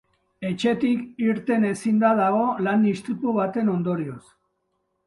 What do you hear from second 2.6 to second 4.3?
lan istripu baten ondorioz.